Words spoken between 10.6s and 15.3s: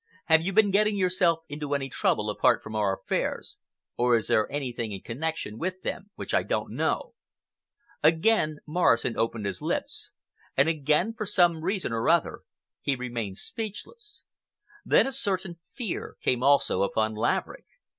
again, for some reason or other, he remained speechless. Then a